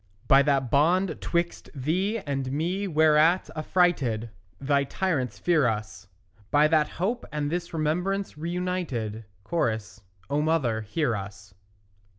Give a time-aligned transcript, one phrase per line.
[0.27, 6.07] By that bond 'twixt thee and me whereat affrighted Thy tyrants fear us;
[6.49, 9.77] By that hope and this remembrance reunited; (Cho.)
[10.27, 11.53] O mother, hear us.